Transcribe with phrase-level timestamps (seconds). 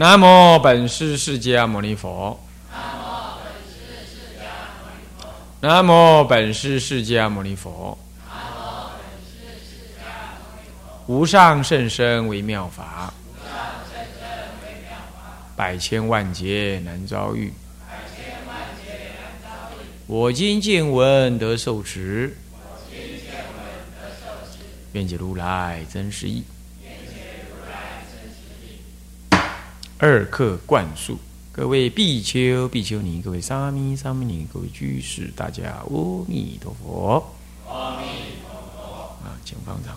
[0.00, 2.40] 南无本师释迦牟尼佛。
[5.60, 7.98] 南无本师释迦牟尼佛。
[11.06, 13.12] 无上甚深微妙法，
[15.54, 17.52] 百千万劫难遭遇。
[20.06, 22.34] 我今见闻得受持，
[24.92, 26.42] 愿解如来真实义。
[30.02, 31.18] 二课灌输，
[31.52, 37.22] 各位比丘、比丘尼，各位沙弥、沙弥尼，各位居士，大家阿弥陀佛。
[37.68, 38.06] 阿弥
[38.42, 38.90] 陀佛。
[39.22, 39.94] 啊，请方丈。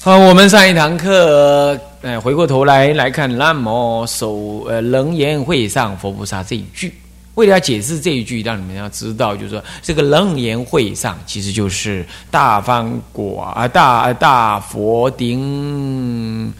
[0.00, 6.92] 好，我们上一堂课，呃，回过头来来看“南无首呃楞严会上佛菩萨”这一句。
[7.36, 16.52] 为了要解释这一句，让你们要知道，就是说，这个楞严会上其实就是大方果啊，大大佛顶。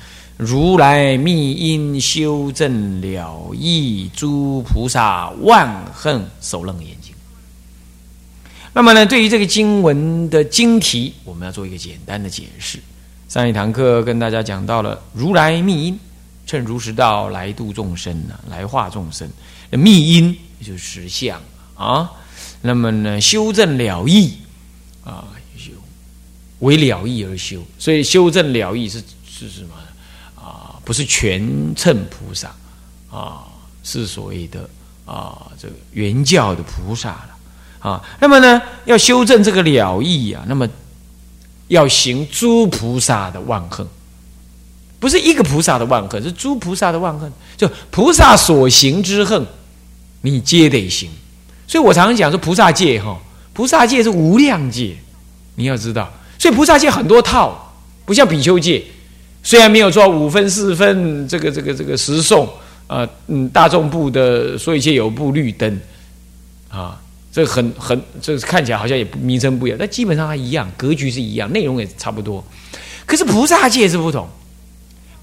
[0.44, 7.14] 如来密因修正了义，诸菩萨万恨手楞严经。
[8.74, 12.78] 那么呢，对于这个经文的经题，我们要做一个简单的解释。
[13.28, 16.00] 上一堂课跟大家讲到了，如来密因
[16.46, 19.28] 趁如实道来度众生呢，来化众生。
[19.70, 21.40] 密因就是实相
[21.74, 22.10] 啊。
[22.60, 24.34] 那么呢，修正了义
[25.04, 25.24] 啊，
[25.56, 25.70] 修
[26.58, 29.74] 为了义而修，所以修正了义是是什么？
[30.84, 32.50] 不是全称菩萨
[33.10, 33.44] 啊，
[33.84, 34.68] 是所谓的
[35.04, 38.04] 啊，这个原教的菩萨了啊。
[38.20, 40.68] 那么呢，要修正这个了义啊，那么
[41.68, 43.86] 要行诸菩萨的万恨，
[44.98, 47.32] 不是一个菩萨的万恨，是诸菩萨的万恨。
[47.56, 49.46] 就菩萨所行之恨，
[50.22, 51.08] 你皆得行。
[51.68, 53.16] 所以我常常讲说，菩萨戒哈，
[53.52, 54.96] 菩萨戒是无量戒，
[55.54, 56.12] 你要知道。
[56.38, 57.72] 所以菩萨戒很多套，
[58.04, 58.84] 不像比丘戒。
[59.42, 62.48] 虽然没有做五分四分，这个这个这个十送
[62.86, 65.80] 啊，嗯，大众部的说一切有部绿灯
[66.68, 67.00] 啊，
[67.32, 72.42] 这很很，这看起来好像也名称不一样，但基本上它一样，格局是一样，内容也差不多。
[73.04, 74.28] 可是菩萨界是不同，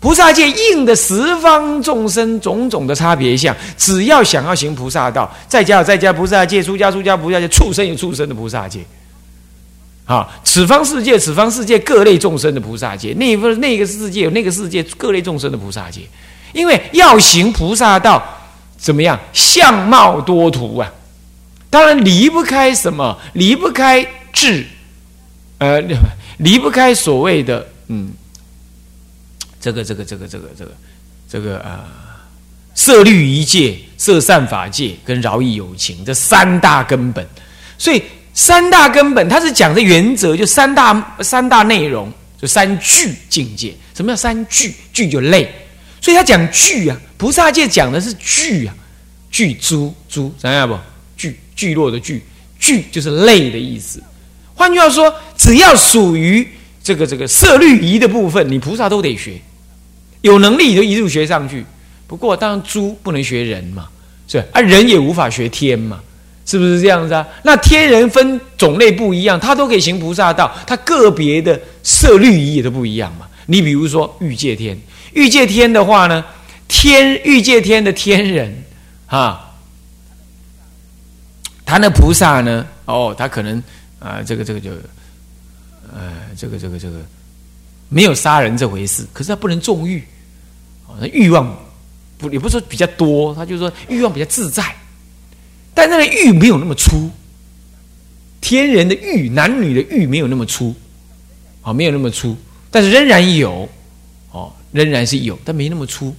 [0.02, 8.82] 菩萨界应的十方众生种种的差别相，只要想要行菩萨道，在家有在家菩萨界，出家出家菩萨界，畜生有畜生的菩萨界。
[10.09, 16.02] 啊，此方世界，此方世界各类众生的菩萨界，那个那个世界有那个世界各类众生的菩萨界，
[16.52, 18.24] 因为要行菩萨道，
[18.75, 19.19] 怎么样？
[19.34, 20.92] 相貌多图啊，
[21.69, 23.19] 当然离不开什么？
[23.34, 24.03] 离不开
[24.34, 24.66] 智，
[25.59, 25.80] 呃，
[26.38, 28.12] 离不开所谓的嗯，
[29.62, 30.72] 这个这个这个这个这个
[31.30, 31.86] 这个呃，
[32.74, 37.24] 色律一界、色善法界跟饶益有情这三大根本，
[37.78, 38.02] 所以。
[38.34, 43.74] 三大根本，它是讲的原则，就三大三大内容，就三聚境界。
[43.94, 44.74] 什么叫三聚？
[44.94, 45.50] 聚就类，
[46.00, 46.98] 所以他讲聚啊。
[47.18, 48.74] 菩萨界讲的是聚啊，
[49.30, 50.78] 聚诸诸，想想不？
[51.18, 52.24] 聚聚落的聚，
[52.58, 54.02] 聚就是类的意思。
[54.56, 56.48] 换句话说，只要属于
[56.82, 59.42] 这个这个色律仪的部分，你菩萨都得学，
[60.22, 61.66] 有能力就一路学上去。
[62.08, 63.90] 不过，当然猪不能学人嘛，
[64.28, 66.02] 是啊，人也无法学天嘛。
[66.50, 67.28] 是不是这样子啊？
[67.44, 73.28] 那天人分种类不一样，他都可以行菩萨道，他个别的色律仪也都不一样嘛。
[73.46, 74.76] 你比如说欲界天，
[75.14, 76.26] 欲界天的话呢，
[76.68, 78.64] 天欲界天的天人
[79.06, 79.52] 啊，
[81.64, 83.62] 他那菩萨呢，哦，他可能
[84.00, 84.72] 啊，这个这个就，
[85.94, 86.98] 呃，这个这个这个
[87.90, 90.04] 没有杀人这回事，可是他不能纵欲，
[90.88, 91.56] 啊，欲望
[92.18, 94.64] 不也不是说比较多，他就说欲望比较自在。
[95.80, 97.10] 但那个玉没有那么粗，
[98.42, 100.76] 天人的玉，男女的玉没有那么粗，
[101.62, 102.36] 啊，没有那么粗，
[102.70, 103.68] 但是仍然有，
[104.32, 106.14] 哦，仍然是有，但没那么粗。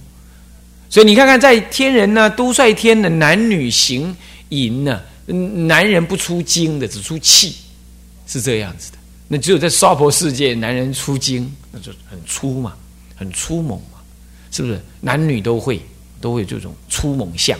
[0.89, 4.15] 所以你看看，在天人呢，都率天的男女行
[4.49, 4.99] 淫呢，
[5.67, 7.55] 男人不出精的，只出气，
[8.25, 8.97] 是这样子的。
[9.27, 12.73] 那只有在娑婆世界，男人出精，那就很粗嘛，
[13.15, 13.99] 很粗猛嘛，
[14.51, 14.81] 是不是？
[14.99, 15.79] 男女都会，
[16.19, 17.57] 都会这种粗猛相，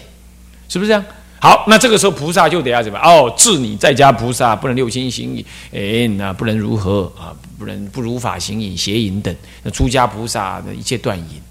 [0.67, 1.05] 是不是这样？
[1.41, 3.33] 好，那这个时候菩萨就得要怎么哦？
[3.35, 5.43] 治你在家菩萨不能六亲行淫，
[5.73, 7.33] 哎，那不能如何啊？
[7.57, 9.35] 不能不如法行淫、邪淫等。
[9.63, 11.41] 那出家菩萨的一切断淫，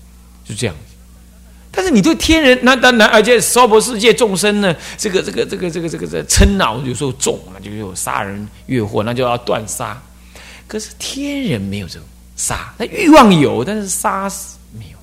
[0.45, 0.77] 就这样。
[1.73, 10.01] 但是你对天人，那当然，而且娑婆世界众生呢，这个这个这个这个这个这嗔恼有时候重啊，就有杀人越货，那就要断杀。
[10.69, 12.03] 可是天人没有这种
[12.37, 14.99] 杀，那欲望有，但是杀死没有。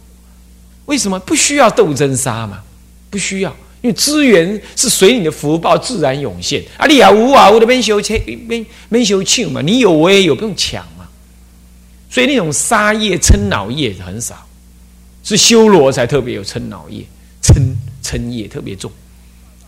[0.86, 2.62] 为什么不需要斗争杀嘛？
[3.10, 3.54] 不需要。
[3.88, 11.08] 因为资源是随你的福报自然涌现，啊，你啊无啊无的边修切边边修庆嘛，你有我也有，不用抢嘛。
[12.10, 14.46] 所以那种杀业、嗔恼业很少，
[15.24, 17.02] 是修罗才特别有嗔恼业，
[17.42, 17.56] 嗔
[18.04, 18.92] 嗔业特别重，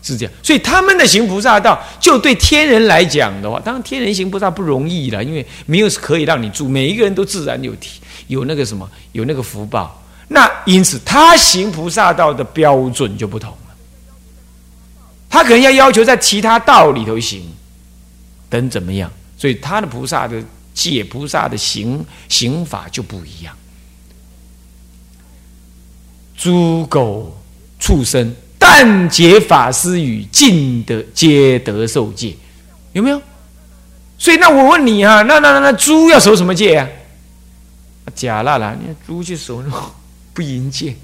[0.02, 0.34] 是这样。
[0.42, 7.72] 所以他们的行菩萨道，就对天人来讲的话，当然天人行菩萨不容易了，因为没有可以让你住，每一个人都自然有
[8.26, 9.96] 有那个什么，有那个福报。
[10.28, 13.52] 那因此他行菩萨道的标准就不同，
[15.30, 17.42] 他可能要要求在其他道里头行，
[18.50, 19.10] 等怎么样？
[19.38, 20.42] 所以他的菩萨的
[20.74, 23.56] 戒、菩萨的行行法就不一样。
[26.36, 27.38] 猪狗
[27.78, 32.36] 畜生，但解法师语，尽得皆得受戒，
[32.92, 33.22] 有没有？
[34.18, 36.88] 所以那我问你啊，那那那那猪要守什么戒啊？
[38.14, 39.70] 假啦啦，你猪去守那
[40.34, 40.96] 不淫戒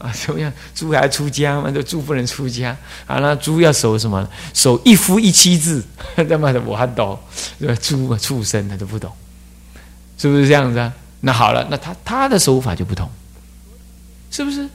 [0.00, 0.10] 啊？
[0.16, 0.52] 怎么样？
[0.74, 1.70] 猪还出家吗？
[1.72, 2.76] 这猪不能出家
[3.06, 3.18] 啊？
[3.20, 4.26] 那猪要守什么？
[4.54, 5.82] 守一夫一妻制？
[6.16, 7.18] 他妈的，我还懂，
[7.58, 7.74] 对吧？
[7.80, 9.12] 猪啊，畜生他都不懂，
[10.18, 10.92] 是不是这样子啊？
[11.20, 13.08] 那好了，那他他的手法就不同。
[14.30, 14.66] 是不是？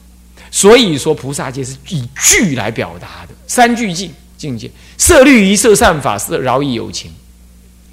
[0.52, 7.12] 所以说菩萨戒是以句来表达的，三句境境界：色律仪、色善法、色饶益有情。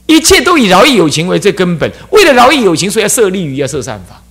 [0.06, 1.90] 一切都以饶益有情为这根本。
[2.11, 4.22] 为了饶益有情，所以要色律仪，要色善法。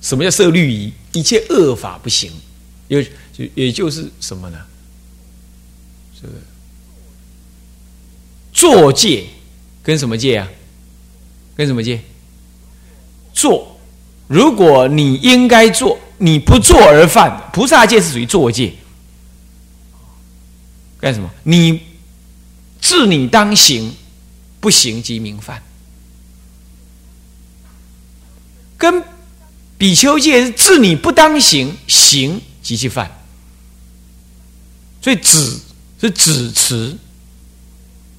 [0.00, 0.92] 什么叫色律仪？
[1.12, 2.30] 一切恶法不行，
[2.88, 3.02] 也
[3.32, 4.58] 就也就是什么呢？
[6.20, 6.34] 这个
[8.52, 9.24] 作戒
[9.82, 10.48] 跟什么戒啊？
[11.56, 12.00] 跟什么戒？
[13.32, 13.78] 作。
[14.28, 18.72] 如果你应该做，你不做而犯，菩萨戒是属于作戒。
[21.00, 21.28] 干什么？
[21.42, 21.82] 你
[22.80, 23.92] 自你当行，
[24.60, 25.62] 不行即名犯。
[28.78, 29.02] 跟
[29.80, 33.10] 比丘戒是自你不当行，行即去犯。
[35.00, 35.58] 所以止
[35.98, 36.94] 是止持，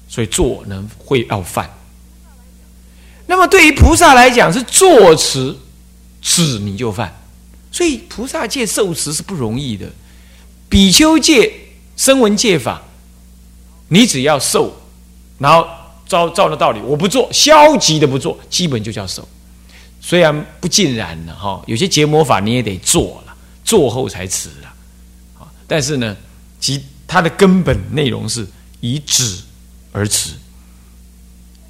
[0.08, 1.70] 所以做能会要犯。
[3.26, 5.56] 那么对于菩萨来讲，是坐持。
[6.24, 7.12] 止你就犯，
[7.72, 9.90] 所以菩萨戒受持是不容易的。
[10.68, 11.52] 比丘戒、
[11.96, 12.80] 声闻戒法，
[13.88, 14.72] 你只要受，
[15.38, 15.66] 然后
[16.06, 19.28] 照照那道理，我不做，消极的不做，基本就叫受。
[20.02, 23.34] 虽然不尽然了哈，有些结魔法你也得做了，
[23.64, 24.74] 做后才持了。
[25.66, 26.14] 但是呢，
[26.60, 28.46] 其它的根本内容是
[28.80, 29.38] 以止
[29.92, 30.34] 而持，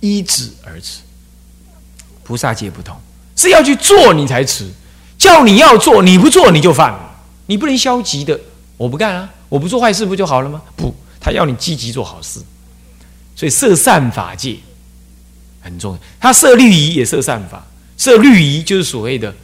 [0.00, 1.00] 依止而持。
[2.25, 2.96] 菩萨戒不同。
[3.37, 4.70] 是要去做你才吃，
[5.19, 6.94] 叫你要做你不做你就犯，
[7.46, 8.38] 你不能消极的，
[8.76, 10.61] 我不干啊，我不做坏事不就好了吗？
[10.76, 12.40] 不，他要你积极做好事，
[13.34, 14.56] 所以设善法界
[15.61, 16.00] 很重要。
[16.20, 19.34] 他设律仪也设善法，设律仪就是所谓的，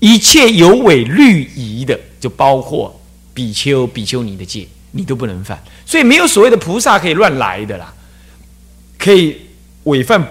[0.00, 3.00] 一切有违律仪的，就包括
[3.34, 5.62] 比丘、比丘尼的戒，你都不能犯。
[5.84, 7.92] 所以没有所谓的菩萨可以乱来的啦，
[8.98, 9.36] 可以
[9.84, 10.26] 违犯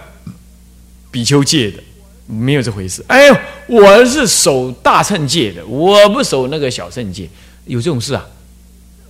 [1.10, 1.84] 比丘戒的。
[2.28, 3.04] 没有这回事。
[3.08, 7.30] 哎呦，我是守大乘戒的，我不守那个小乘戒，
[7.66, 8.26] 有这种事啊？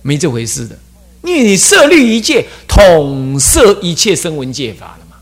[0.02, 0.76] 没这回事的。
[1.22, 5.18] 因为你设律一戒，统摄一切声闻戒法了嘛，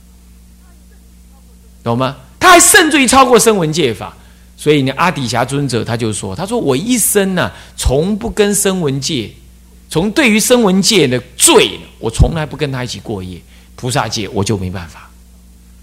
[1.82, 2.16] 懂吗？
[2.40, 4.16] 他还甚至于超过声闻界法。
[4.56, 9.30] 所以呢，阿底峡尊者他就说：“他说我一生呢，从不跟声闻界，
[9.88, 13.40] 从对于声闻界的罪，我从来不跟他一起过夜。
[13.76, 15.08] 菩萨戒我就没办法。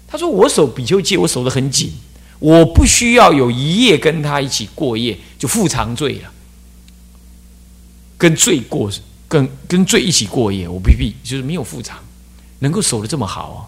[0.06, 1.92] 他说我守比丘戒，我守得很紧。”
[2.40, 6.30] 我不需要有一夜跟他一起过夜就复长罪了，
[8.16, 8.88] 跟罪过，
[9.26, 11.98] 跟跟罪一起过夜，我不必，就是没有复长，
[12.60, 13.58] 能够守的这么好啊。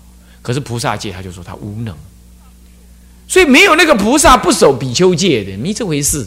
[0.41, 1.93] 可是菩萨戒他就说他无能，
[3.31, 6.27] 所以没有那个菩萨不守比丘戒的，没这回事，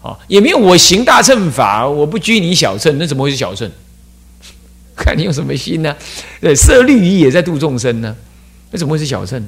[0.00, 3.68] 哦，也没有我行大乘法，我不拘泥小乘，那怎么会是小乘？
[4.96, 5.96] 看你用什么心呢？
[6.40, 8.14] 对，设律仪也在度众生呢，
[8.70, 9.44] 那怎么会是小乘？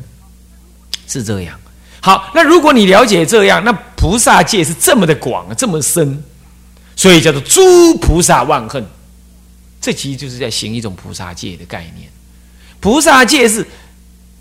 [1.06, 1.56] 是这样。
[2.00, 6.20] 好，那如果你了解这样，那菩萨界是这么的广，这么深，
[6.96, 8.84] 所以叫做诸菩萨万恨。
[9.80, 12.10] 这其实就是在行一种菩萨界的概念。
[12.80, 13.64] 菩萨界是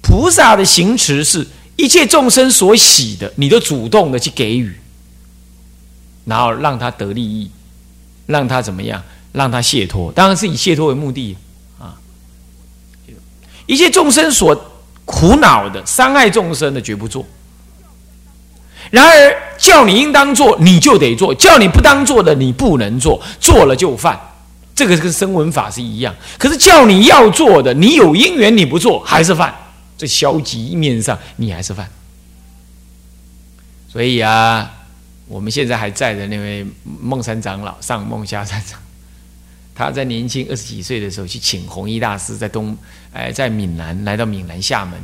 [0.02, 4.74] 菩萨的行持，是一切众生所喜的，你都主动的去给予，
[6.26, 7.52] 然后让他得利益，
[8.26, 9.04] 让他怎么样，
[9.34, 11.36] 让他解脱，当然是以解脱为目的
[11.78, 11.96] 啊。
[13.66, 14.56] 一切众生所
[15.04, 17.26] 苦恼的、伤害众生的，绝不做。
[18.92, 23.22] 然而，叫你应当做，你就得做；叫你不当做的，你不能做。
[23.40, 24.18] 做了就犯，
[24.76, 26.16] 这个跟声闻法是一样。
[26.38, 29.54] 可是叫你要做的，你有因缘，你不做还是犯。
[29.98, 31.90] 在消极面上，你还是犯。
[33.88, 34.72] 所以啊，
[35.28, 38.80] 我们现在还在的那位孟山长老，上孟下山长，
[39.74, 42.78] 他在年轻二十几岁的时候去请弘一大师，在东
[43.14, 45.00] 哎，在闽南来到闽南厦门，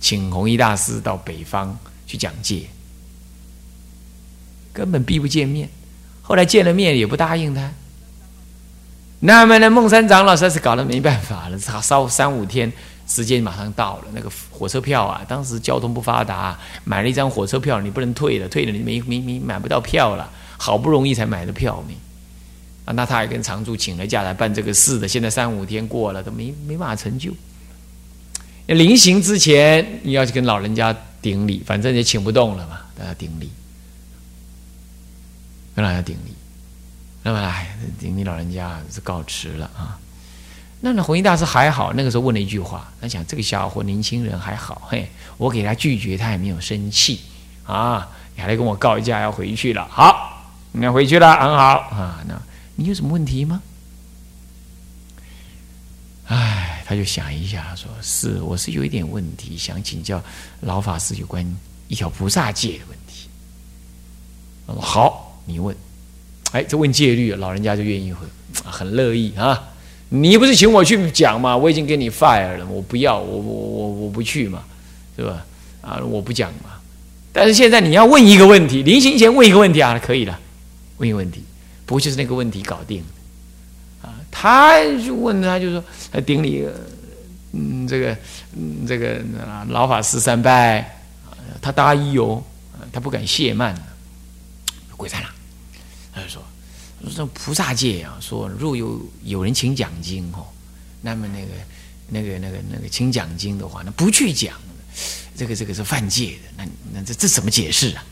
[0.00, 2.62] 请弘一大师到北方去讲戒。
[4.72, 5.68] 根本避不见面。
[6.22, 7.72] 后来见了面也不答应他。
[9.18, 12.72] 那么呢，孟山长老实在是搞得没办法了，他烧三五天
[13.10, 21.94] 时间马上到了，那个火车票啊，当时交通不发达，买了一张火车票你不能退了，退了你没没没买不到票了，好不容易才买的票呢。
[22.84, 27.32] 啊，那他还跟常住请了假来办这个事的，现在三五天过了都没没办法成就。
[28.66, 33.50] 临行之前你要去跟老人家顶礼，反正也请不动了嘛，大家顶礼，
[35.74, 36.32] 跟老人家顶礼。
[37.24, 39.98] 那么哎，顶你老人家是告辞了啊。
[40.80, 47.20] 那那弘一大师还好，那个时候问了一句话，他讲这个小伙年轻人还好，嘿，我给他拒绝，他也没有生气
[47.64, 52.40] 啊，你还来跟我告一架要回去了，好，你要回去了，很好啊，那。
[52.76, 53.60] 你有什么问题吗？
[56.28, 60.22] 哎，他就想一下，说是我是有一点问题，想请教
[60.60, 61.44] 老法师有关
[61.88, 63.28] 一条菩萨戒的问题。
[64.80, 65.76] 好，你问。
[66.52, 68.26] 哎，这问戒律，老人家就愿意回，
[68.64, 69.62] 很乐意啊。
[70.10, 71.56] 你不是请我去讲吗？
[71.56, 74.62] 我已经给你 fire 了，我不要，我我我我不去嘛，
[75.16, 75.44] 是吧？
[75.80, 76.70] 啊，我不讲嘛。
[77.32, 80.38] 但是现在你要问一个问题，临行前问一个问题啊，可以了，
[80.98, 81.42] 问一个问题。
[81.86, 83.02] 不就是那个问题搞定，
[84.00, 85.82] 啊，他就问他，就说
[86.24, 86.64] 顶礼，
[87.50, 88.16] 嗯，这个，
[88.56, 89.20] 嗯，这个
[89.70, 91.00] 老法师三拜，
[91.60, 92.40] 他答一哦，
[92.92, 93.74] 他不敢懈慢，
[94.96, 95.28] 跪在那，
[96.14, 96.40] 他就说，
[97.08, 100.44] 说菩萨戒啊，说若有有人请讲经哦，
[101.02, 101.46] 那么那个
[102.08, 104.54] 那个那个那个请讲经的话，那不去讲，
[105.36, 106.64] 这个这个是犯戒的，那
[106.94, 108.04] 那这这怎么解释啊？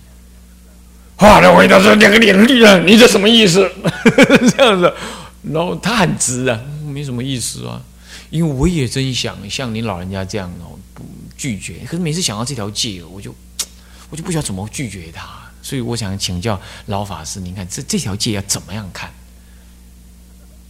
[1.18, 1.40] 哇！
[1.40, 3.68] 那回答说：“两个脸绿啊，你这什么意思？”
[4.56, 4.94] 这样子，
[5.42, 7.82] 然后他很直啊，没什么意思啊。
[8.30, 11.04] 因为我也真想像你老人家这样哦，不
[11.36, 11.80] 拒绝。
[11.86, 13.34] 可是每次想到这条戒，我就
[14.10, 15.47] 我就不晓得怎么拒绝他。
[15.68, 19.10] 所以我想请教老法师，您看这这条戒要怎么样看？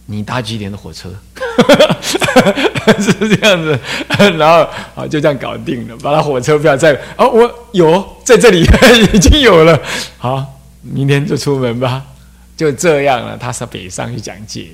[0.07, 1.09] 你搭几点的火车？
[2.99, 3.79] 是这样子，
[4.37, 5.95] 然后啊，就这样搞定了。
[6.03, 8.67] 把他火车票在哦，我有在这里
[9.13, 9.79] 已经有了。
[10.17, 12.03] 好，明天就出门吧。
[12.57, 14.67] 就这样了，他是北上去讲解，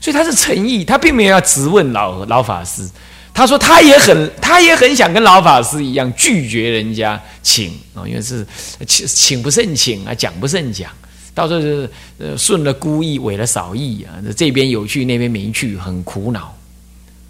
[0.00, 2.88] 所以他是诚意，他并没有要质问老老法师。
[3.34, 8.46] 他说他也很他也很想跟老法师一样拒绝人家请啊，因为是
[8.86, 10.90] 请请不胜请啊，讲不胜讲。
[11.34, 14.20] 到时候是呃顺了孤意，违了少意啊！
[14.36, 16.54] 这边有去，那边没去，很苦恼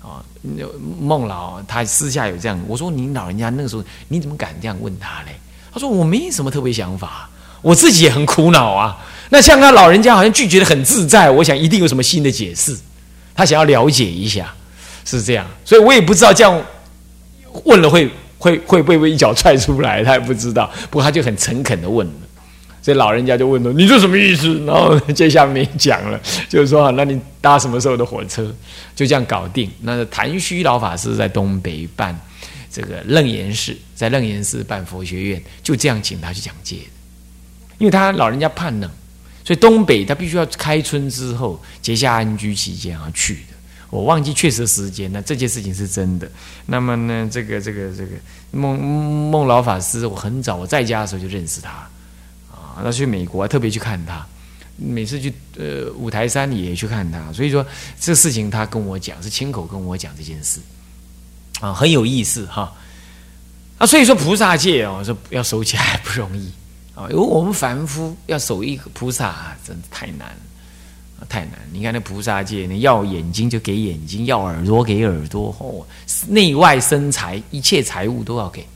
[0.00, 0.18] 啊。
[1.00, 5.36] 孟老他私下有这样，我说你老人家那个时候你怎么敢这样问他嘞？
[5.72, 7.30] 他说我没什么特别想法，
[7.62, 8.98] 我自己也很苦恼啊。
[9.30, 12.76] 那像他老人家好像拒绝的很自在，我想一定有什么新的解释，
[13.36, 14.52] 他想要了解一下，
[15.04, 15.46] 是这样。
[15.64, 16.62] 所以我也不知道这样
[17.64, 20.70] 问了会会会不会一脚踹出来，他也不知道。
[20.90, 22.12] 不过他就很诚恳的问了。
[22.82, 28.52] 所以老人家就问了：“你这什么意思？”然后接下来没讲了，就是说：“那你搭什么时候的火车？”
[28.96, 29.70] 就这样搞定。
[29.82, 32.18] 那谭虚老法师在东北办
[32.68, 36.78] 这个楞严寺，在楞严寺办佛学院，就这样请他去讲解。
[37.78, 38.90] 因为他老人家怕冷，
[39.44, 43.51] 所以东北他必须要开春之后结下安居期间而去的。
[43.92, 46.26] 我忘记确实时间，那这件事情是真的。
[46.64, 48.12] 那么呢，这个这个这个
[48.50, 51.70] 孟孟老法师，我很早我在家的时候就认识他。
[52.50, 54.26] 啊，他去美国特别去看他，
[54.78, 57.64] 每次去呃五台山也去看他，所以说
[58.00, 60.58] 这事情他跟我讲，是亲口跟我讲这件事，
[61.60, 62.72] 啊，很有意思哈。
[63.76, 66.50] 啊，所以说菩萨戒哦，说要守起来不容易
[66.94, 70.36] 啊，因为我们凡夫要守一个菩萨，真的太难了，
[71.28, 71.58] 太难。
[71.72, 75.86] 你看那菩萨界，你要眼睛就给眼睛，要耳朵给耳朵，哦，
[76.28, 78.66] 内外身财一切财物都要给。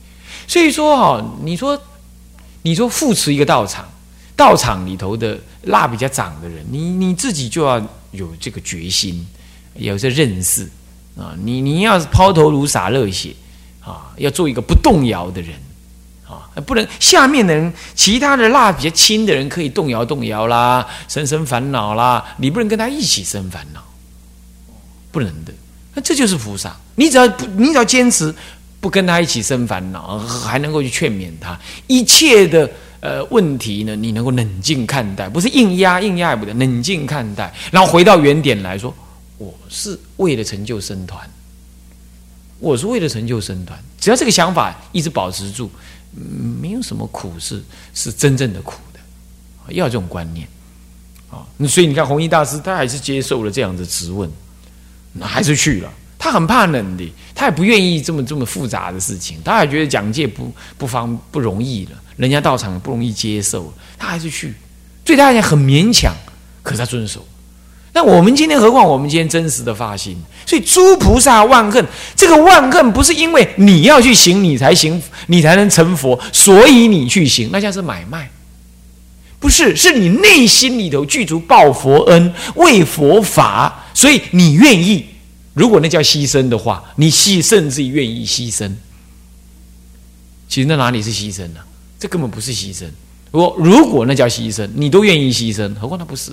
[0.47, 1.79] 所以说哈，你说。
[2.63, 3.87] 你说扶持一个道场，
[4.35, 7.79] 道场里头的蜡比较长的人，你你自己就要
[8.11, 9.25] 有这个决心，
[9.75, 10.69] 有这认识
[11.15, 11.33] 啊！
[11.41, 13.33] 你你要抛头颅洒热血
[13.79, 15.55] 啊，要做一个不动摇的人
[16.27, 23.81] 啊，不能下面的人，其他的蜡比较轻的人可以动摇动摇啦，生生烦恼啦，你不能跟他一起生烦恼，
[25.11, 25.53] 不能的。
[25.93, 28.33] 那这就是菩萨，你只要不，你只要坚持。
[28.79, 32.69] 不跟他一起生烦恼，还能够去劝勉他，一切的
[32.99, 38.95] 呃问题呢，你能够冷静看待，不是硬压，硬压也不得，冷静看待，然后回到原点来说，
[39.39, 41.27] 我是为了成就僧团，
[42.59, 45.69] 我是为了成就僧团，只要这个想法一直保持住，
[46.59, 50.47] 没有什么苦是是真正的苦的，要这种观念
[51.29, 54.29] 啊，所以你看弘一大师他还是接受了这样的质问，
[55.13, 55.91] 那还是去了。
[56.19, 64.55] 他很怕冷的，他也不愿意这么这么复杂的事情，他还觉得讲戒不不方不容易了，人家到场不容易接受，他还是去，
[65.05, 66.11] 对他来讲很勉强，
[66.63, 67.23] 可是他遵守。
[67.97, 71.83] 那我们今天，何况我们今天真实的发心，所以诸菩萨万恨，
[72.15, 78.29] 这个万恨不是因为你要去行，你才行，你才能成佛，所以你去行，那像是买卖，
[79.39, 85.03] 不是，是你内心里头具足报佛恩、为佛法，所以你愿意。
[85.55, 88.71] 如果那叫牺牲的话，你牺甚至愿意牺牲。
[90.47, 91.61] 其实那哪里是牺牲呢？
[91.99, 92.83] 这根本不是牺牲。
[93.31, 96.31] 如如果那叫牺牲，你都愿意牺牲，何况他不是？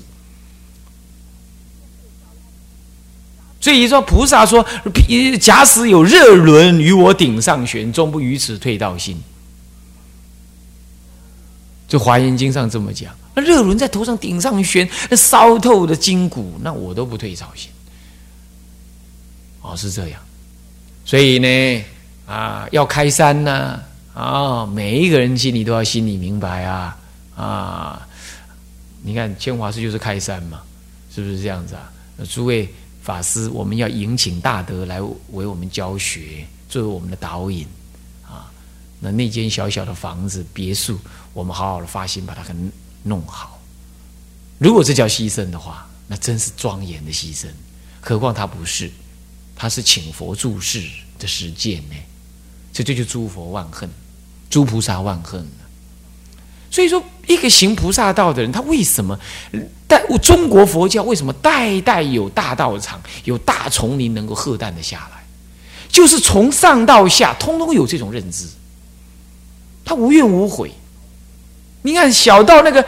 [3.64, 4.62] 所以说，菩萨说
[5.40, 9.18] ：“假使有热轮与我顶上旋，终不于此退道心。”
[11.88, 13.10] 就《华严经》上这么讲。
[13.34, 17.70] 那热轮在头上顶上旋，那烧透的筋骨，那我都不退道心。
[19.62, 20.20] 哦，是这样。
[21.06, 21.84] 所以呢，
[22.26, 23.80] 啊，要开山呢，
[24.12, 26.98] 啊，每一个人心里都要心里明白啊，
[27.34, 28.06] 啊，
[29.00, 30.60] 你看千华寺就是开山嘛，
[31.14, 31.90] 是不是这样子啊？
[32.28, 32.68] 诸位。
[33.04, 34.98] 法师，我们要迎请大德来
[35.32, 37.66] 为我们教学，作为我们的导引
[38.26, 38.50] 啊。
[38.98, 40.98] 那那间小小的房子别墅，
[41.34, 42.54] 我们好好的发心把它给
[43.02, 43.60] 弄好。
[44.56, 47.46] 如果这叫牺牲的话，那真是庄严的牺牲。
[48.00, 48.90] 何况他不是，
[49.54, 50.82] 他是请佛注释
[51.18, 51.96] 的实践呢。
[52.72, 53.90] 所以这就诸佛万恨，
[54.48, 55.46] 诸菩萨万恨。
[56.74, 59.16] 所以说，一个行菩萨道的人，他为什么
[59.86, 65.24] 代中国佛教为什么代代有大道场、有大丛林能够喝淡的下来？
[65.88, 68.46] 就是从上到下，通通有这种认知。
[69.84, 70.72] 他无怨无悔。
[71.82, 72.84] 你看，小到那个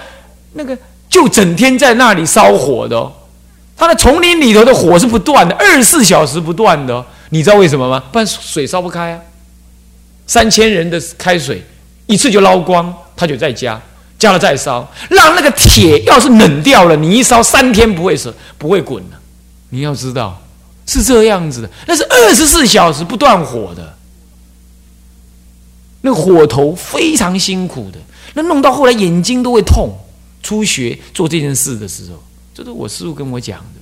[0.55, 0.77] 那个，
[1.09, 3.13] 就整天在那里烧火的，
[3.77, 7.07] 他的丛林里头的火是不断的，二十四小时不断的。
[7.31, 8.03] 你知道为什么吗？
[8.11, 9.21] 不然水烧不开啊。
[10.27, 11.65] 三千人的开水，
[12.07, 12.95] 一次就捞光。
[13.19, 13.81] 他就在加，
[14.19, 19.17] 加了再烧，让那个铁要是冷掉了，你一烧三天不会死，不会滚的。
[19.71, 20.39] 你要知道
[20.85, 23.97] 是这样子的，那是二十四小时不断火的，
[26.03, 27.99] 那火头非常辛苦的，
[28.35, 29.99] 那弄到后来眼睛都会痛，
[30.43, 32.23] 出血做这件事的时候，
[32.55, 33.81] 这是我师傅跟我讲的，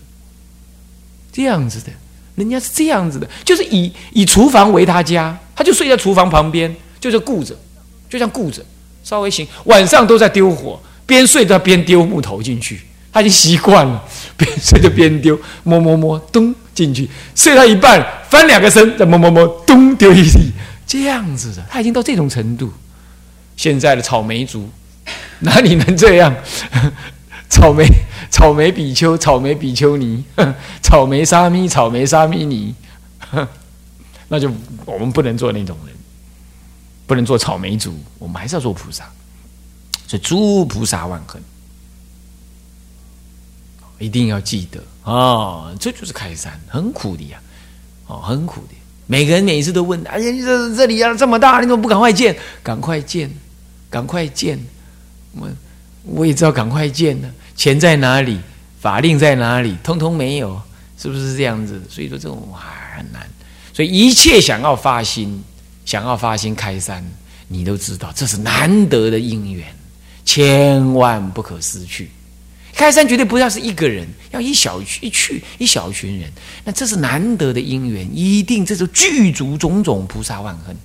[1.33, 1.91] 这样子的，
[2.37, 7.53] 人家是这样子的，就是以以厨房为他家，他就睡在厨房旁边，就是顾着，
[8.15, 8.65] 就像顾着。
[9.03, 12.81] 稍微行，晚上都在丢火，边睡都边丢木头进去，
[13.13, 14.03] 他已经习惯了，
[14.39, 20.53] 边睡就边丢，摸摸摸，咚进去，睡到一半翻两个身，再摸摸摸，咚丢一地，
[20.87, 22.73] 这样子的，他已经到这种程度。
[23.57, 24.71] 现在的草莓族
[25.41, 26.35] 哪里能这样？
[27.51, 27.87] 草莓
[28.31, 30.25] 草莓比丘，草莓比丘尼，
[30.81, 32.75] 草莓沙弥，草莓沙弥尼，
[34.29, 34.51] 那就
[34.87, 35.94] 我们不能做那种人。
[37.07, 39.05] 不能做草莓族，我们还是要做菩萨。
[40.07, 41.43] 所以诸菩萨万恨，
[43.99, 45.73] 一定要记得啊！
[45.81, 47.41] 这就是开山，很苦的呀，
[48.07, 48.75] 哦，很苦的。
[49.07, 52.37] 每个人每一次都问：哎呀，你这这里啊这么大，你怎么不赶快建？
[52.63, 53.31] 赶快建，
[53.89, 54.59] 赶快建！
[55.33, 55.49] 我
[56.05, 57.31] 我也知道赶快建呢。
[57.57, 58.39] 钱在哪里？
[58.81, 59.77] 法令在哪里？
[59.83, 60.61] 通通没有，
[60.99, 61.83] 是不是这样子？
[61.89, 63.27] 所以说这种还很难。
[63.73, 65.43] 所以一切想要发心。
[65.85, 67.05] 想要发心开山，
[67.49, 69.67] 你都知道这是难得的因缘，
[70.25, 72.11] 千万不可失去。
[72.75, 76.29] 开山绝对不要是一个人，要一小一去一小群人，
[76.65, 80.77] 那这是难得的因缘，一定这是具足种种菩萨万恨。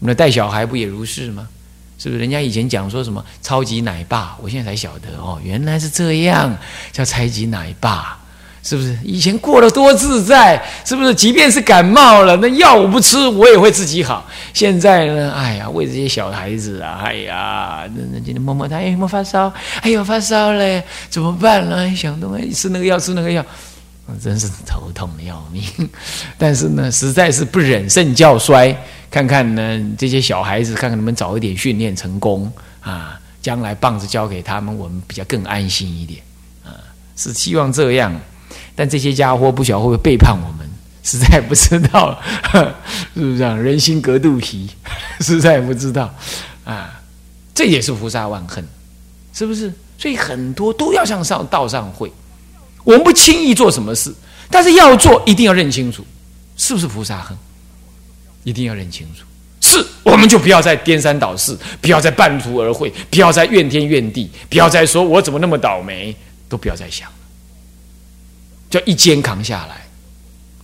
[0.00, 1.48] 我们的带小孩不也如是吗？
[1.98, 2.20] 是不是？
[2.20, 6.56] 人家以前讲说什么超级奶爸，我现在才晓得哦，原来是这样，
[6.92, 8.18] 叫超级奶爸。
[8.68, 10.62] 是不是以前过得多自在？
[10.84, 11.14] 是不是？
[11.14, 14.28] 即便是感冒了，那药我不吃，我也会自己好。
[14.52, 15.32] 现在呢？
[15.32, 19.50] 哎呀，为这些小孩子啊，哎呀，那那今天摸摸他，哎，有没发烧？
[19.80, 21.96] 哎呦，发烧嘞，怎么办呢？
[21.96, 23.42] 想东哎吃那个药，吃那个药，
[24.22, 25.62] 真是头痛的要命。
[26.36, 28.76] 但是呢，实在是不忍肾教衰，
[29.10, 36.20] 看看呢这些小孩子，看看能不能早一点训练成功啊，将来棒子交给他们，我们比较更安心一点
[36.66, 36.76] 啊，
[37.16, 38.14] 是希望这样。
[38.78, 40.64] 但这些家伙不晓得会不会背叛我们，
[41.02, 42.16] 实在不知道，
[43.12, 43.60] 是不是这样？
[43.60, 44.70] 人心隔肚皮，
[45.18, 46.14] 实在不知道
[46.62, 46.94] 啊。
[47.52, 48.64] 这也是菩萨万恨，
[49.32, 49.72] 是不是？
[49.98, 52.12] 所以很多都要向上道上会。
[52.84, 54.14] 我们不轻易做什么事，
[54.48, 56.06] 但是要做一定要认清楚，
[56.56, 57.36] 是不是菩萨恨？
[58.44, 59.24] 一定要认清楚，
[59.60, 66.14] 是我们就不要再颠三倒四，不要再半途而废，不要再怨天怨地，不要再说我怎么那么倒霉，
[66.48, 67.10] 都不要再想。
[68.70, 69.86] 叫一肩扛下来，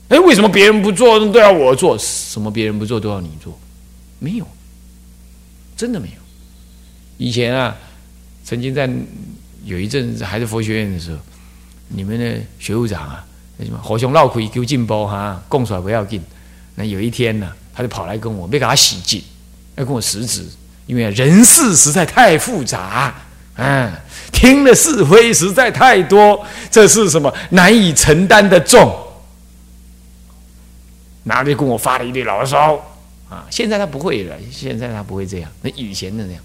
[0.09, 1.97] 哎，为什么别人不做都要我做？
[1.99, 3.59] 什么别人不做都要你做？
[4.19, 4.47] 没有，
[5.77, 6.15] 真的没有。
[7.17, 7.77] 以前啊，
[8.45, 8.91] 曾经在
[9.65, 11.19] 有一阵子还是佛学院的时候，
[11.89, 13.25] 你们的学务长啊，
[13.57, 16.23] 那什么火熊闹鬼丢进包哈，供出来不要紧。
[16.75, 19.23] 那有一天呢，他就跑来跟我，没给他洗净，
[19.77, 20.45] 要跟我辞职，
[20.87, 23.15] 因为人事实在太复杂，
[23.55, 23.93] 嗯，
[24.45, 26.39] 听的是非实在太多，
[26.71, 28.95] 这是什么难以承担的重，
[31.23, 32.75] 哪里跟我发了一堆牢骚
[33.31, 33.47] 啊！
[33.49, 36.43] 现在他不会了，现在他不会这样，那以前的那样。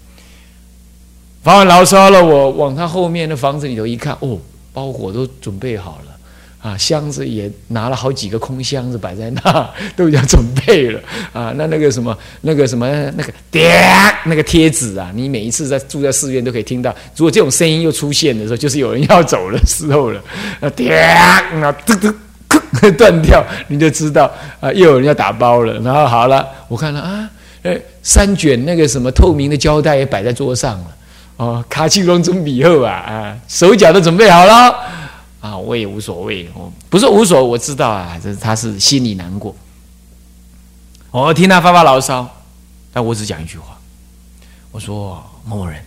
[1.42, 4.38] 发完牢骚了，我往他后面的房子里头一看，哦，
[4.72, 6.09] 包裹都准备好了。
[6.62, 11.00] 啊，箱子也拿了好几个空箱子摆在那， 都已经准备了
[11.32, 11.52] 啊。
[11.56, 13.82] 那那个什么，那个什么，那个点
[14.26, 16.94] 那个贴纸啊，你每一次在住在寺院都可以听到。
[17.16, 20.22] 如果这种声音又出现的时候，就是有人要走的时候了。
[20.60, 21.42] 啊，点啊，
[21.86, 25.72] 噔噔， 断掉，你就知道啊，又有人要打包了。
[25.80, 27.30] 然后好了，我看了啊，
[27.62, 30.86] 呃，三卷那个什么透明的胶带也摆在桌上了。
[31.38, 34.74] 哦，卡其龙准备后啊啊，手脚都准备好了。
[35.40, 39.54] 啊，我也无所谓，我不是无所，我知道啊，这他是心里难过。
[41.10, 42.28] 我听他发发牢骚，
[42.92, 43.80] 但我只讲一句话，
[44.70, 45.82] 我说某某人，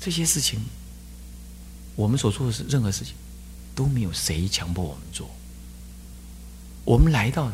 [0.00, 0.60] 这些事情，
[1.94, 3.14] 我们所做的是任何事情，
[3.74, 5.30] 都没有谁强迫我们做。
[6.84, 7.50] 我们来到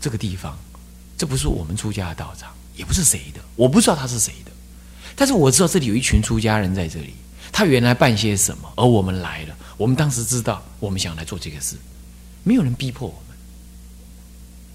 [0.00, 0.58] 这个地方，
[1.16, 4.50] 这不是我们出家的道场，也不是谁的，我不知道他是谁的，
[5.14, 7.14] 但是我知道这里有一群出家人在这里，
[7.52, 9.54] 他原来办些什么，而我们来了。
[9.76, 11.76] 我们当时知道，我们想来做这个事，
[12.42, 13.36] 没有人逼迫我们，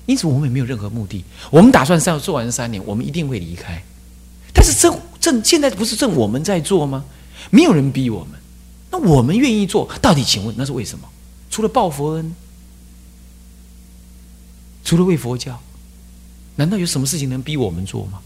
[0.06, 1.24] 因此我们也没有任何目的。
[1.52, 3.82] 我们打算要做完三年，我们一定会离开。
[4.54, 7.04] 但是正正现在不是正我们在做吗？
[7.50, 8.40] 没有人逼我们，
[8.92, 11.10] 那我们愿意做，到底请问那是为什么？
[11.50, 12.34] 除了报佛恩，
[14.86, 15.60] 除了为佛教，
[16.56, 18.20] 难道有什么事情能逼我们做吗？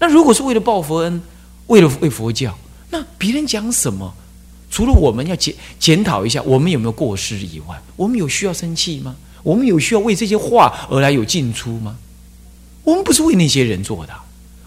[0.00, 1.22] 那如果是为了报佛恩，
[1.68, 2.58] 为了为佛教，
[2.90, 4.14] 那别人讲什么？
[4.70, 9.16] 除了我们要检检讨一下，我们有没有过失以外，我们有需要生气吗？
[9.42, 11.96] 我们有需要为这些话而来有进出吗？
[12.84, 14.12] 我们不是为那些人做的，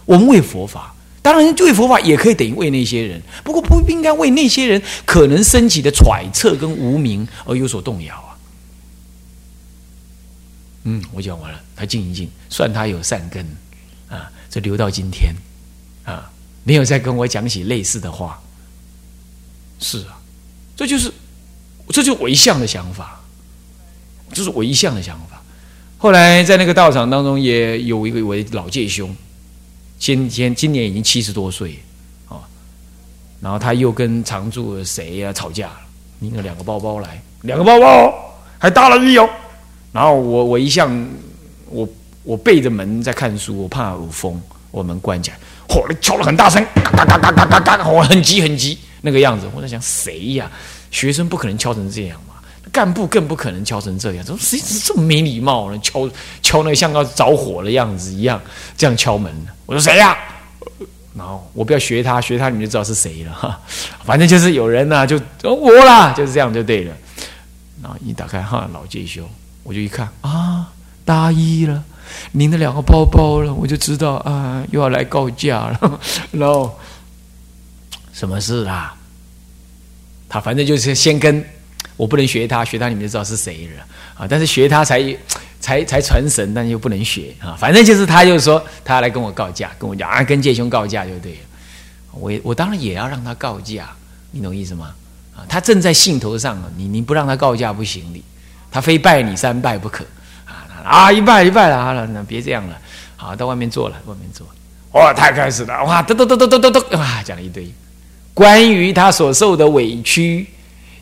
[0.04, 0.94] 我们为佛法。
[1.22, 8.34] 当然，为佛法也可以等于为那些人，不过不应该为那些人可能升起的揣测跟无名而有所动摇啊。
[10.82, 13.46] 嗯，我讲完了，他静一静，算他有善根
[14.08, 15.32] 啊，这留到今天
[16.04, 16.28] 啊，
[16.64, 18.40] 没有再跟我讲起类似的话。
[19.78, 20.20] 是啊，
[20.76, 21.12] 这就是，
[21.88, 23.20] 这就我一向的想法，
[24.32, 25.42] 这是我一向的想法。
[25.98, 29.14] 后来在那个道场当中，也有一个为老戒兄，
[29.98, 31.78] 今今今年已经七十多岁
[32.28, 32.42] 啊，
[33.40, 35.70] 然后他又跟常住谁呀吵架，
[36.20, 38.12] 拎了两个包包来，两个包包
[38.58, 39.28] 还大了一有。
[39.92, 41.08] 然后我我一向
[41.66, 41.88] 我
[42.22, 44.40] 我背着门在看书，我怕有风，
[44.72, 48.76] 我们关起来，嚯，敲了很大声，嘎嘎嘎嘎嘎嘎嘎，我很急很急。
[49.02, 50.50] 那个样子，我在想谁呀？
[50.90, 52.34] 学生不可能敲成这样嘛，
[52.72, 54.24] 干部更不可能敲成这样。
[54.24, 55.78] 怎么谁这么没礼貌呢？
[55.78, 56.08] 敲
[56.42, 58.40] 敲那个像要着火的样子一样，
[58.76, 59.32] 这样敲门。
[59.66, 60.16] 我说谁呀？
[61.14, 63.60] 然后我不要学他，学他你就知道是谁了哈。
[64.04, 66.94] 反正就是有人呐，就我啦，就是这样就对了。
[67.82, 69.28] 然后一打开哈，老介休，
[69.62, 70.70] 我就一看啊，
[71.04, 71.82] 大一了，
[72.32, 76.00] 拎着两个包包了，我就知道啊，又要来告假了。
[76.32, 76.78] 然后。
[78.14, 78.94] 什么事啦？
[80.28, 81.42] 他反正就是先跟
[81.96, 83.82] 我不能学他，学他你们就知道是谁了
[84.14, 84.26] 啊！
[84.28, 85.02] 但是学他才
[85.60, 87.56] 才才传神，但又不能学啊！
[87.58, 91.38] 反正就是他就是说他来跟我告假，跟我讲啊，跟介兄告假就对了。
[92.12, 93.88] 我我当然也要让他告假，
[94.30, 94.94] 你懂意思吗？
[95.34, 98.22] 啊，他正在兴头上，你你不让他告假不行的，
[98.70, 100.04] 他非拜你三拜不可
[100.84, 101.04] 啊！
[101.06, 102.78] 啊，一拜一拜了，好了，那别这样了，
[103.16, 104.46] 好，到外面坐了，外面坐。
[104.92, 107.72] 哇，太开始了，哇，嘟嘟嘟嘟嘟嘟嘟，哇，讲了一堆。
[108.34, 110.46] 关于他所受的委屈，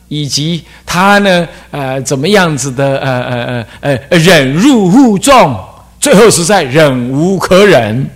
[0.08, 5.58] 以及他呢，呃，怎么样子的，呃呃呃呃，忍辱负重，
[6.00, 8.08] 最后实在忍无可忍，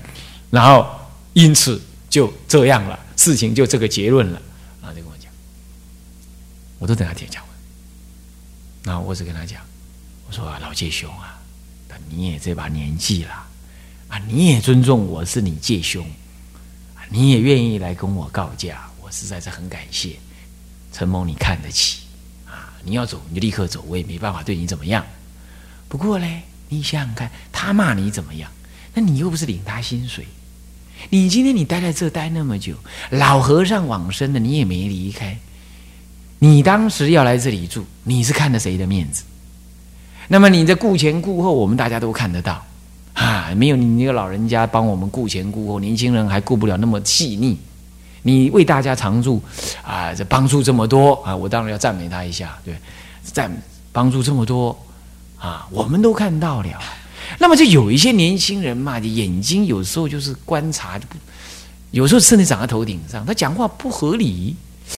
[0.50, 0.86] 然后
[1.32, 4.42] 因此就这样了，事情就这个结论了，
[4.80, 5.30] 然后就跟我讲，
[6.78, 7.50] 我都等他听讲完，
[8.84, 9.60] 然后我只跟他讲，
[10.28, 11.33] 我说老介兄啊，
[12.08, 13.46] 你也这把年纪了，
[14.08, 16.06] 啊，你也尊重我是你介兄，
[17.08, 18.88] 你也愿意来跟我告假。
[19.02, 20.16] 我实在是很感谢
[20.92, 22.00] 陈某，你看得起
[22.46, 22.72] 啊！
[22.82, 25.04] 你要走你就立刻走，我也没办法对你怎么样。
[25.88, 28.50] 不过嘞，你想想看，他骂你怎么样？
[28.94, 30.26] 那你又不是领他薪水，
[31.10, 32.76] 你今天你待在这待那么久，
[33.10, 35.36] 老和尚往生了，你也没离开。
[36.38, 39.24] 你当时要来这里住，你是看着谁的面子？
[40.28, 42.64] 那么你的顾前顾后，我们大家都看得到
[43.12, 47.58] 啊，没有你那个老人家帮我们顾前顾后，年轻人还顾不了那么细腻。
[48.22, 49.42] 你为大家常住
[49.82, 52.74] 啊，这帮助这么多啊，我当然要赞美他一下，对，
[53.22, 53.54] 赞
[53.92, 54.74] 帮助这么多
[55.38, 56.68] 啊，我们都看到了。
[57.38, 60.98] 那么就有一些年轻人嘛，眼睛有时候就是观察，
[61.90, 64.56] 有时候甚至长在头顶上，他讲话不合理，